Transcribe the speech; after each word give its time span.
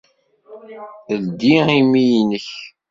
Ldi 1.21 1.55
imi-nnek. 1.79 2.47